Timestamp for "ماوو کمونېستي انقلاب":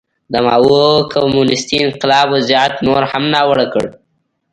0.45-2.27